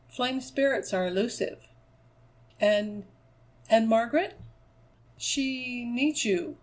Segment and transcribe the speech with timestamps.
[0.09, 1.67] Flame spirits are elusive."
[2.59, 3.05] "And
[3.69, 4.33] and Margaret?"
[5.15, 6.57] "She needs you.